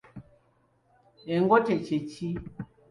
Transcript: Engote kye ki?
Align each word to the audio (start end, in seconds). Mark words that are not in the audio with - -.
Engote 1.33 1.73
kye 1.85 1.97
ki? 2.11 2.29